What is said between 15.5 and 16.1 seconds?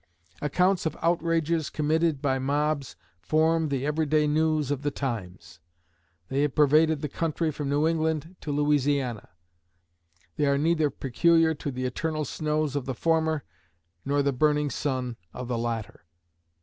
latter.